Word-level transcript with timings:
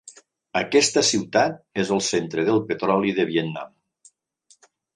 Aquesta 0.61 1.03
ciutat 1.09 1.59
és 1.85 1.91
el 1.97 2.01
centre 2.07 2.47
del 2.49 2.63
petroli 2.73 3.15
del 3.19 3.31
Vietnam. 3.35 3.79